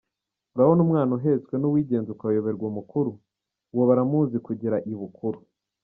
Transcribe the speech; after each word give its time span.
Urabona 0.55 0.79
umwana 0.85 1.11
uhetswe 1.17 1.53
n’ 1.57 1.63
uwigenza 1.69 2.09
ukayoberwa 2.15 2.65
umukuru? 2.71 3.11
Uwo 3.73 3.83
baramuzi 3.89 4.37
kugera 4.47 4.77
ibukuru. 4.93 5.39